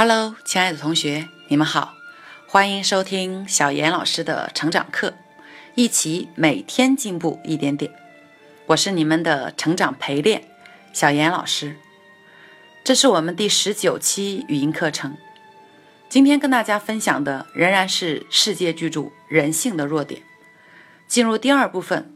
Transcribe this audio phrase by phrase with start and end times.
[0.00, 1.96] Hello，亲爱的同学，你们好，
[2.46, 5.14] 欢迎收听小严老师的成长课，
[5.74, 7.92] 一起每天进步一点点。
[8.66, 10.44] 我是你们的成长陪练
[10.92, 11.74] 小严老师，
[12.84, 15.16] 这是我们第十九期语音课程。
[16.08, 20.20] 今天跟大家分享的仍然是世界巨著《人性的弱点》，
[21.08, 22.14] 进入第二部分，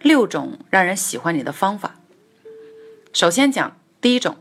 [0.00, 1.94] 六种让人喜欢你的方法。
[3.14, 4.36] 首先讲第一种，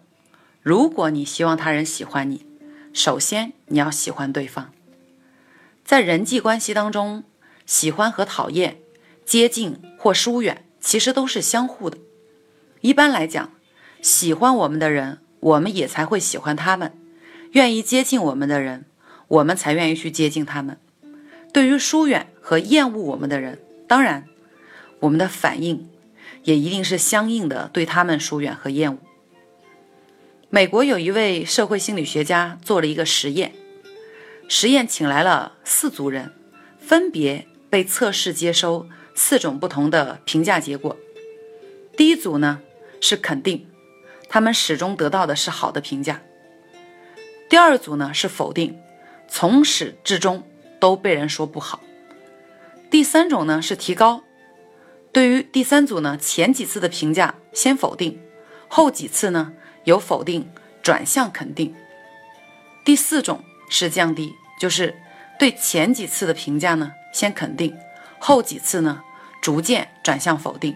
[0.61, 2.45] 如果你希望他人喜欢你。
[2.95, 4.71] 首先，你要喜欢对方。
[5.83, 7.25] 在人际关系当中，
[7.65, 8.77] 喜欢和讨厌、
[9.25, 11.97] 接近或疏远，其实都是相互的。
[12.79, 13.51] 一般来讲，
[14.01, 16.91] 喜欢我们的人，我们也才会喜欢他们；
[17.51, 18.85] 愿意接近我们的人，
[19.27, 20.79] 我们才愿意去接近他们。
[21.51, 23.59] 对于疏远和厌恶我们的人，
[23.89, 24.25] 当然，
[25.01, 25.89] 我们的反应
[26.45, 28.99] 也一定是相应的，对他们疏远和厌恶。
[30.55, 33.51] 美国有一位社会心理学家做了一个实验，
[34.47, 36.31] 实验请来了四组人，
[36.79, 40.95] 分别被测试接收四种不同的评价结果。
[41.97, 42.61] 第一组呢
[43.01, 43.67] 是肯定，
[44.29, 46.21] 他们始终得到的是好的评价；
[47.49, 48.79] 第二组呢是否定，
[49.27, 50.41] 从始至终
[50.79, 51.81] 都被人说不好；
[52.89, 54.23] 第三种呢是提高，
[55.11, 58.17] 对于第三组呢前几次的评价先否定，
[58.69, 59.51] 后几次呢。
[59.85, 60.47] 由否定
[60.83, 61.73] 转向肯定。
[62.83, 64.95] 第四种是降低，就是
[65.39, 67.75] 对前几次的评价呢先肯定，
[68.19, 69.01] 后几次呢
[69.41, 70.75] 逐渐转向否定。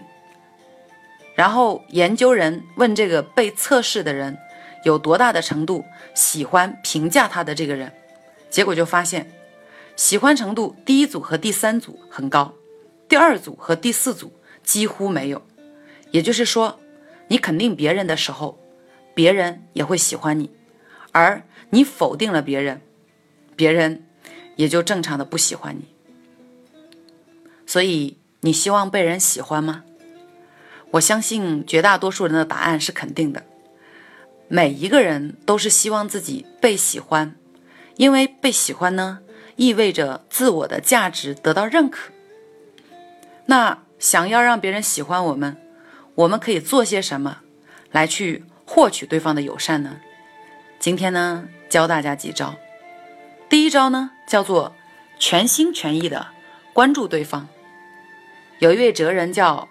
[1.36, 4.36] 然后研究人问这个被测试的人
[4.84, 7.92] 有多大的程度喜欢评价他的这个人，
[8.50, 9.30] 结果就发现
[9.94, 12.54] 喜欢程度第一组和第三组很高，
[13.08, 14.32] 第二组和第四组
[14.64, 15.40] 几乎没有。
[16.10, 16.80] 也就是说，
[17.28, 18.58] 你肯定别人的时候。
[19.14, 20.50] 别人也会喜欢你，
[21.12, 22.80] 而你否定了别人，
[23.56, 24.06] 别人
[24.56, 25.84] 也就正常的不喜欢你。
[27.66, 29.84] 所以，你希望被人喜欢吗？
[30.92, 33.44] 我相信绝大多数人的答案是肯定的。
[34.48, 37.36] 每一个人都是希望自己被喜欢，
[37.96, 39.20] 因为被喜欢呢，
[39.54, 42.10] 意味着自我的价值得到认可。
[43.46, 45.56] 那想要让别人喜欢我们，
[46.16, 47.42] 我们可以做些什么
[47.92, 48.44] 来去？
[48.72, 49.96] 获取对方的友善呢？
[50.78, 52.54] 今天呢，教大家几招。
[53.48, 54.76] 第一招呢，叫做
[55.18, 56.28] 全心全意的
[56.72, 57.48] 关注对方。
[58.60, 59.68] 有一位哲人叫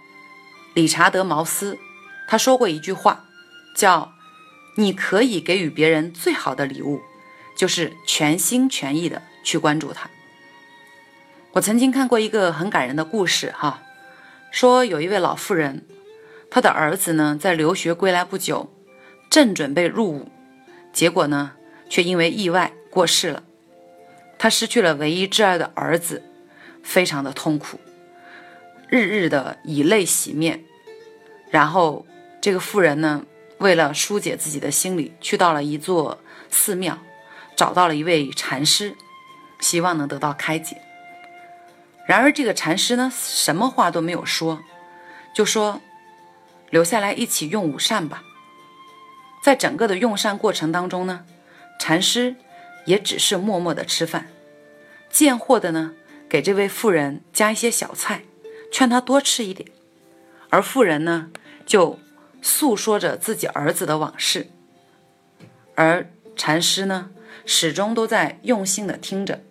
[0.73, 1.79] 理查德·毛斯，
[2.27, 3.23] 他说过一句话，
[3.73, 4.11] 叫
[4.75, 6.99] “你可以给予别人最好的礼物，
[7.55, 10.09] 就是全心全意的去关注他。”
[11.55, 13.81] 我曾经看过一个很感人的故事，哈，
[14.51, 15.87] 说有一位老妇人，
[16.51, 18.69] 她的儿子呢，在留学归来不久。
[19.29, 20.29] 正准备入伍，
[20.91, 21.51] 结果呢，
[21.87, 23.43] 却因为意外过世了。
[24.37, 26.23] 他失去了唯一挚爱的儿子，
[26.81, 27.79] 非常的痛苦，
[28.87, 30.63] 日日的以泪洗面。
[31.51, 32.05] 然后
[32.41, 33.25] 这个妇人呢，
[33.59, 36.19] 为了疏解自己的心理，去到了一座
[36.49, 36.97] 寺庙，
[37.55, 38.95] 找到了一位禅师，
[39.59, 40.81] 希望能得到开解。
[42.07, 44.63] 然而这个禅师呢，什么话都没有说，
[45.35, 45.81] 就说
[46.71, 48.23] 留下来一起用午膳吧。
[49.41, 51.25] 在整个的用膳过程当中呢，
[51.79, 52.35] 禅师
[52.85, 54.27] 也只是默默的吃饭，
[55.09, 55.93] 见货的呢
[56.27, 58.23] 给这位妇人加一些小菜，
[58.71, 59.69] 劝她多吃一点，
[60.49, 61.31] 而妇人呢
[61.65, 61.97] 就
[62.41, 64.49] 诉说着自己儿子的往事，
[65.75, 67.11] 而禅师呢
[67.45, 69.41] 始终都在用心的听着，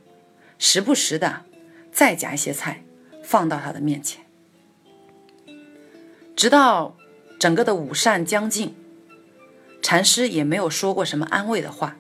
[0.59, 1.45] 时不时的
[1.91, 2.83] 再夹一些菜
[3.25, 4.25] 放到他的面前，
[6.37, 6.95] 直到
[7.41, 8.77] 整个的午膳将近。
[9.81, 11.97] 禅师也没有说过什么安慰的话，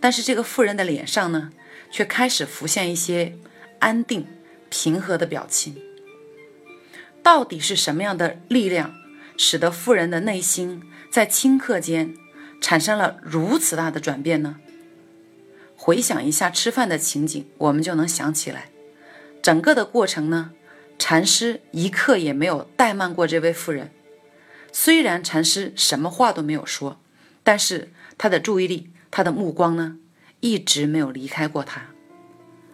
[0.00, 1.50] 但是这个妇人的脸上呢，
[1.90, 3.36] 却开始浮现一些
[3.80, 4.26] 安定、
[4.68, 5.76] 平和的表情。
[7.22, 8.94] 到底是什么样的力量，
[9.36, 12.14] 使得妇人的内心在顷刻间
[12.60, 14.58] 产生了如此大的转变呢？
[15.74, 18.70] 回想一下吃饭的情景，我们就能想起来，
[19.42, 20.52] 整个的过程呢，
[20.98, 23.90] 禅师一刻也没有怠慢过这位妇人。
[24.70, 27.00] 虽然禅师什么话都没有说。
[27.46, 29.98] 但是他的注意力，他的目光呢，
[30.40, 31.80] 一直没有离开过他，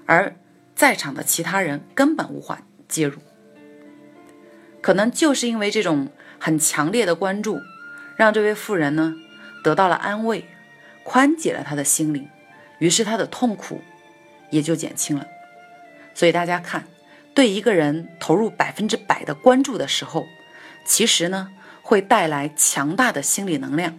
[0.06, 0.34] 而
[0.74, 3.18] 在场的其他人根本无法介入。
[4.80, 6.08] 可能就是因为这种
[6.38, 7.60] 很强烈的关注，
[8.16, 9.14] 让这位妇人呢
[9.62, 10.46] 得到了安慰，
[11.04, 12.26] 宽解了他的心灵，
[12.78, 13.82] 于是他的痛苦
[14.48, 15.26] 也就减轻了。
[16.14, 16.86] 所以大家看，
[17.34, 20.26] 对一个人投入百分之百的关注的时候，
[20.86, 21.50] 其实呢
[21.82, 23.98] 会带来强大的心理能量。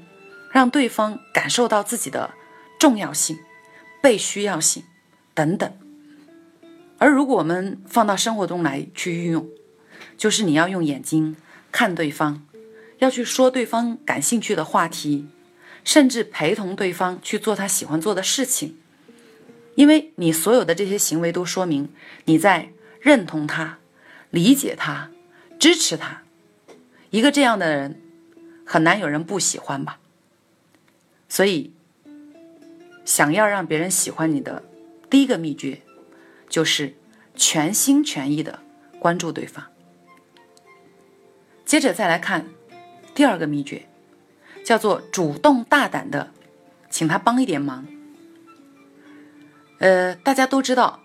[0.53, 2.35] 让对方感受到自己的
[2.79, 3.39] 重要性、
[4.01, 4.83] 被需要性
[5.33, 5.73] 等等。
[6.99, 9.49] 而如果我们放到生活中来去运用，
[10.15, 11.35] 就是你要用眼睛
[11.71, 12.45] 看对方，
[12.99, 15.27] 要去说对方感兴趣的话题，
[15.83, 18.77] 甚至陪同对方去做他喜欢做的事情，
[19.73, 21.89] 因为你所有的这些行为都说明
[22.25, 22.69] 你在
[23.01, 23.79] 认同他、
[24.29, 25.09] 理解他、
[25.59, 26.21] 支持他。
[27.09, 27.99] 一个这样的人，
[28.63, 29.97] 很难有人不喜欢吧？
[31.33, 31.73] 所以，
[33.05, 34.61] 想要让别人喜欢你的
[35.09, 35.81] 第一个秘诀，
[36.47, 36.93] 就是
[37.33, 38.59] 全心全意的
[38.99, 39.65] 关注对方。
[41.65, 42.45] 接着再来看
[43.15, 43.87] 第二个秘诀，
[44.63, 46.29] 叫做主动大胆的
[46.91, 47.87] 请他帮一点忙。
[49.79, 50.99] 呃，大家都知道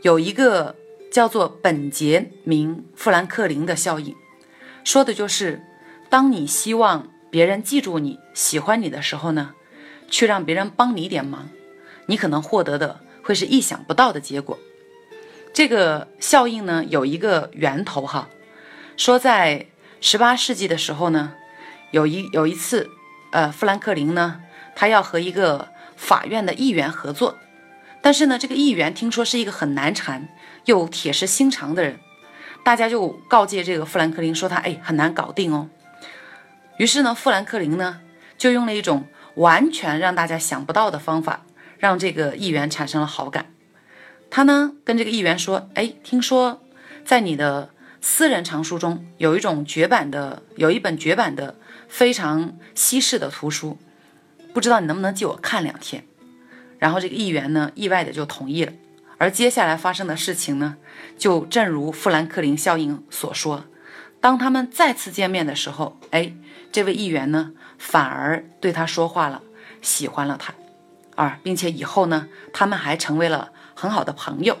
[0.00, 0.76] 有一个
[1.12, 4.16] 叫做本杰明·富兰克林的效应，
[4.82, 5.62] 说的就是
[6.08, 9.54] 当你希望别人记住你、喜欢你的时候呢，
[10.10, 11.48] 去让别人帮你一点忙，
[12.06, 14.58] 你可能获得的会是意想不到的结果。
[15.52, 18.28] 这个效应呢，有一个源头哈，
[18.96, 19.66] 说在。
[20.00, 21.34] 十八世纪的时候呢，
[21.90, 22.88] 有一有一次，
[23.32, 24.40] 呃，富兰克林呢，
[24.76, 27.36] 他要和一个法院的议员合作，
[28.00, 30.28] 但是呢，这个议员听说是一个很难缠
[30.66, 31.98] 又铁石心肠的人，
[32.62, 35.68] 大家就告诫这个富兰克林说他哎很难搞定哦。
[36.78, 38.00] 于是呢，富兰克林呢
[38.38, 41.44] 就用了一种完全让大家想不到的方法，
[41.78, 43.52] 让这个议员产生了好感。
[44.30, 46.62] 他呢跟这个议员说，哎，听说
[47.04, 47.70] 在你的。
[48.00, 51.56] 私人藏书中有一种绝版的，有一本绝版的
[51.88, 53.76] 非常稀世的图书，
[54.54, 56.04] 不知道你能不能借我看两天？
[56.78, 58.72] 然后这个议员呢，意外的就同意了。
[59.18, 60.76] 而接下来发生的事情呢，
[61.18, 63.64] 就正如富兰克林效应所说，
[64.20, 66.32] 当他们再次见面的时候，哎，
[66.72, 69.42] 这位议员呢，反而对他说话了，
[69.82, 70.54] 喜欢了他，
[71.14, 74.58] 啊，并且以后呢，他们还成为了很好的朋友。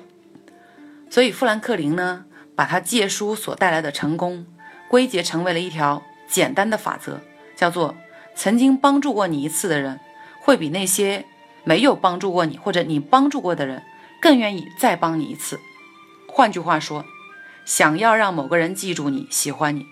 [1.10, 2.24] 所以富兰克林呢。
[2.58, 4.44] 把他借书所带来的成功
[4.88, 7.20] 归结成为了一条简单的法则，
[7.54, 7.94] 叫做
[8.34, 10.00] 曾经帮助过你一次的人，
[10.40, 11.24] 会比那些
[11.62, 13.84] 没有帮助过你或者你帮助过的人
[14.20, 15.60] 更愿意再帮你一次。
[16.26, 17.04] 换句话说，
[17.68, 19.84] 想要让某个人记住你、喜欢你，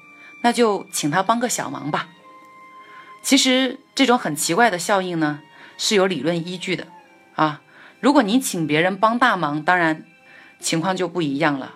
[0.43, 2.09] 那就请他帮个小忙吧。
[3.23, 5.41] 其实这种很奇怪的效应呢，
[5.77, 6.87] 是有理论依据的
[7.35, 7.61] 啊。
[8.01, 10.07] 如果你请别人帮大忙，当然
[10.59, 11.75] 情况就不一样了。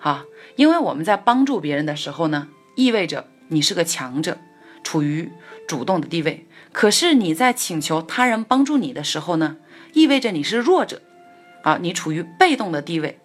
[0.00, 4.36] 啊，因为我们在帮助别人的时候呢，意味着你是个强者，
[4.84, 5.32] 处于
[5.66, 6.46] 主动的地位。
[6.72, 9.56] 可是你在请求他人帮助你的时候呢，
[9.94, 11.00] 意味着你是弱者，
[11.62, 13.18] 啊，你处于被动的地位，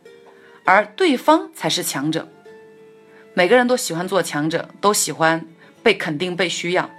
[0.66, 2.28] 而对方才是强者。
[3.34, 5.46] 每个人都喜欢做强者，都喜欢
[5.82, 6.90] 被肯定、被需要。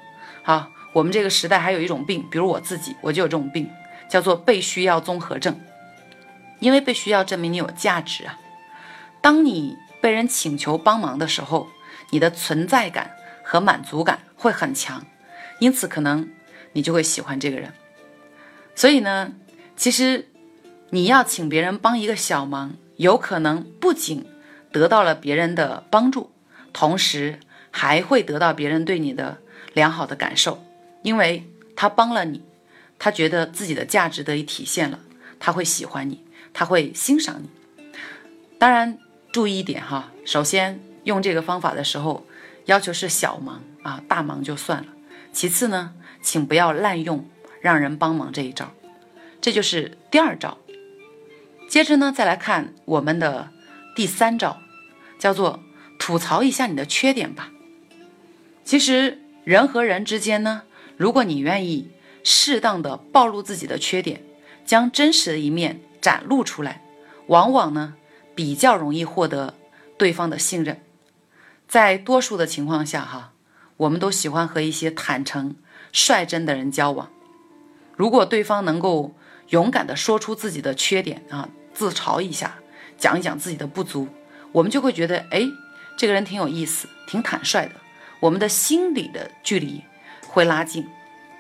[0.42, 3.70] 好，我们这个时代还有一种病，比如我自己，我就有这种病，
[4.08, 5.60] 叫做被需要综合症。
[6.60, 8.38] 因为被需要证明你有价值啊。
[9.20, 11.68] 当你被人请求帮忙的时候，
[12.10, 15.04] 你的存在感和满足感会很强，
[15.58, 16.28] 因此可能
[16.72, 17.72] 你就会喜欢这个人。
[18.74, 19.32] 所以呢，
[19.76, 20.28] 其实
[20.90, 24.24] 你要请别人帮一个小忙，有可能不仅
[24.72, 26.30] 得到了别人的帮助，
[26.72, 27.40] 同时
[27.70, 29.38] 还会得到别人对你的
[29.72, 30.64] 良好的感受，
[31.02, 32.42] 因为他帮了你，
[32.98, 35.00] 他觉得自己的价值得以体现了，
[35.38, 37.48] 他会喜欢你，他会欣赏你。
[38.58, 38.98] 当然。
[39.32, 42.24] 注意一点哈，首先用这个方法的时候，
[42.66, 44.86] 要求是小忙啊，大忙就算了。
[45.32, 45.92] 其次呢，
[46.22, 47.28] 请不要滥用
[47.60, 48.72] 让人帮忙这一招，
[49.40, 50.56] 这就是第二招。
[51.68, 53.50] 接着呢，再来看我们的
[53.96, 54.58] 第三招，
[55.18, 55.60] 叫做
[55.98, 57.50] 吐槽一下你的缺点吧。
[58.64, 60.62] 其实人和人之间呢，
[60.96, 61.90] 如果你愿意
[62.22, 64.22] 适当的暴露自己的缺点，
[64.64, 66.82] 将真实的一面展露出来，
[67.26, 67.94] 往往呢。
[68.36, 69.54] 比较容易获得
[69.96, 70.82] 对方的信任，
[71.68, 73.30] 在多数的情况下，哈，
[73.76, 75.54] 我们都喜欢和一些坦诚、
[75.92, 77.08] 率真的人交往。
[77.96, 79.14] 如果对方能够
[79.48, 82.54] 勇敢地说出自己的缺点啊，自嘲一下，
[82.96, 84.08] 讲一讲自己的不足，
[84.52, 85.42] 我们就会觉得，哎，
[85.96, 87.72] 这个人挺有意思，挺坦率的。
[88.20, 89.82] 我们的心理的距离
[90.26, 90.86] 会拉近，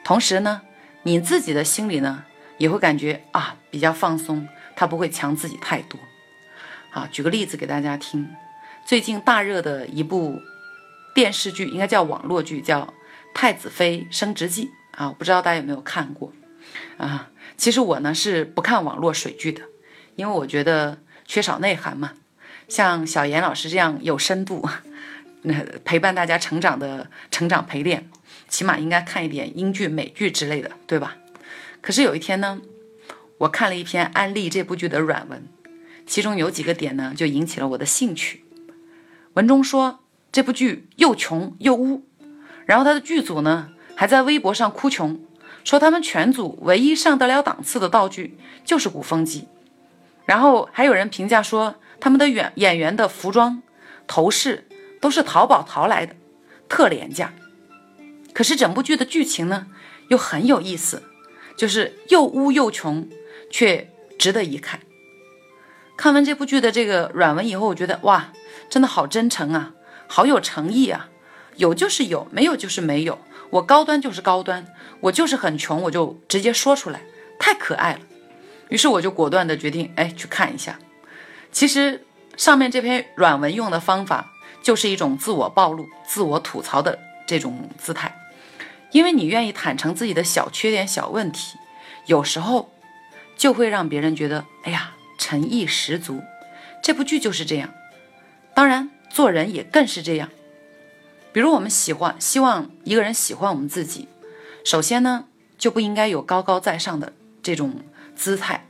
[0.04, 0.60] 同时呢，
[1.02, 2.24] 你自己的心里呢
[2.58, 4.46] 也会感觉啊比较放松，
[4.76, 5.98] 他不会强自己太多。
[6.90, 8.28] 啊，举个例子给大家听，
[8.84, 10.40] 最近大热的一部
[11.14, 12.82] 电视剧，应该叫网络剧，叫
[13.32, 14.70] 《太子妃升职记》
[15.02, 16.32] 啊，不知道大家有没有看过
[16.96, 17.30] 啊？
[17.56, 19.62] 其实我呢是不看网络水剧的，
[20.16, 22.12] 因为我觉得缺少内涵嘛。
[22.66, 24.66] 像小严老师这样有深度，
[25.42, 25.54] 那
[25.84, 28.10] 陪伴大家成长的成长陪练，
[28.48, 31.16] 起码应该看一点英剧、美剧之类的，对吧？
[31.80, 32.60] 可是有一天呢，
[33.38, 35.46] 我看了一篇安利这部剧的软文，
[36.06, 38.44] 其中有几个点呢，就引起了我的兴趣。
[39.34, 40.00] 文中说
[40.32, 42.06] 这部剧又穷又污，
[42.64, 45.20] 然后他的剧组呢还在微博上哭穷，
[45.64, 49.48] 说他们全组唯一上得了档次的道具就是鼓风机，
[50.24, 53.60] 然后还有人评价说他们的演演员的服装、
[54.06, 54.68] 头饰
[55.00, 56.14] 都是淘宝淘来的，
[56.68, 57.32] 特廉价。
[58.32, 59.66] 可是整部剧的剧情呢
[60.08, 61.02] 又很有意思。
[61.56, 63.08] 就是又污又穷，
[63.48, 64.80] 却值得一看。
[65.96, 68.32] 看完这部剧的这个软文以后，我觉得哇，
[68.68, 69.72] 真的好真诚啊，
[70.08, 71.08] 好有诚意啊！
[71.56, 73.18] 有就是有，没有就是没有。
[73.50, 74.66] 我高端就是高端，
[75.00, 77.02] 我就是很穷，我就直接说出来，
[77.38, 78.00] 太可爱了。
[78.68, 80.78] 于是我就果断的决定，哎，去看一下。
[81.52, 82.04] 其实
[82.36, 84.32] 上面这篇软文用的方法，
[84.62, 88.16] 就是一种自我暴露、自我吐槽的这种姿态。
[88.90, 91.56] 因为你愿意坦诚自己的小缺点、小问题，
[92.06, 92.72] 有时候
[93.36, 96.22] 就会让别人觉得，哎呀，诚意十足。
[96.82, 97.72] 这部剧就是这样，
[98.54, 100.30] 当然做人也更是这样。
[101.34, 104.06] 比如我们喜欢、希望一个人喜欢我们自己，
[104.64, 105.24] 首先呢，
[105.58, 107.12] 就不应该有高高在上的
[107.42, 107.74] 这种
[108.14, 108.68] 姿态，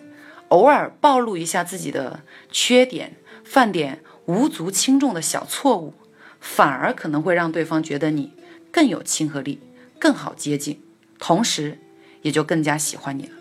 [0.49, 5.93] 偶尔暴露一下自己的缺点，犯点无足轻重的小错误，
[6.41, 8.33] 反而可能会让对方觉得你
[8.73, 9.61] 更有亲和力。
[9.99, 10.83] 更好接近，
[11.19, 11.79] 同时
[12.23, 13.33] 也就更加喜欢你了。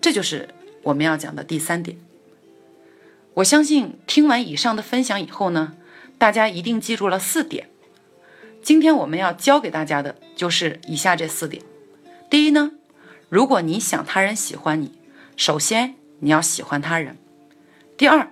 [0.00, 0.48] 这就是
[0.82, 1.98] 我们要讲的第三点。
[3.34, 5.74] 我相信听完以上的分享以后呢，
[6.16, 7.68] 大家一定记住了四点。
[8.66, 11.62] 今天我们要教给大家的就是以下这四点。
[12.28, 12.72] 第一呢，
[13.28, 14.98] 如果你想他人喜欢你，
[15.36, 17.16] 首先你要喜欢他人。
[17.96, 18.28] 第二，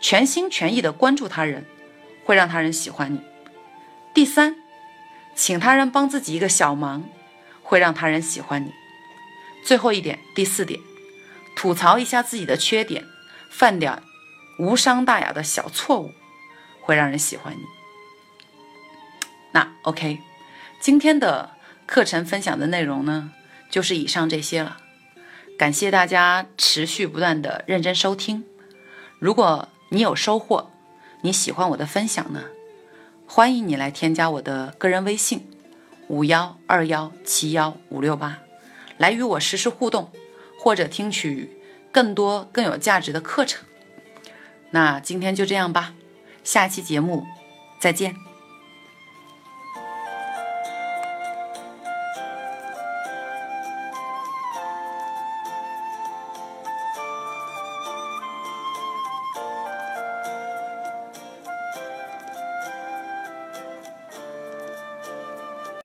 [0.00, 1.66] 全心全意的关注他人，
[2.24, 3.20] 会让他人喜欢你。
[4.14, 4.56] 第三。
[5.34, 7.04] 请他人帮自己一个小忙，
[7.62, 8.72] 会让他人喜欢你。
[9.66, 10.80] 最后一点，第四点，
[11.54, 13.04] 吐槽一下自己的缺点，
[13.50, 14.02] 犯点
[14.58, 16.14] 无伤大雅的小错误，
[16.80, 17.77] 会让人喜欢你。
[19.58, 20.20] 那 OK，
[20.78, 21.50] 今天的
[21.84, 23.32] 课程分享的内容呢，
[23.68, 24.76] 就是以上这些了。
[25.58, 28.44] 感谢大家持续不断的认真收听。
[29.18, 30.70] 如果你有收获，
[31.22, 32.44] 你喜欢我的分享呢？
[33.26, 35.50] 欢迎你来添加我的个人微信
[36.06, 38.38] 五幺二幺七幺五六八，
[38.96, 40.12] 来与我实时互动，
[40.60, 41.60] 或者听取
[41.90, 43.64] 更多更有价值的课程。
[44.70, 45.94] 那今天就这样吧，
[46.44, 47.26] 下期节目
[47.80, 48.27] 再见。